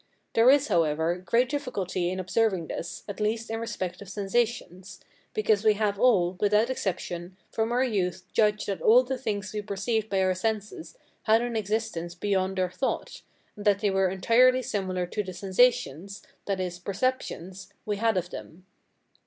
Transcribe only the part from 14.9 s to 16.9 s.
to the sensations, that is,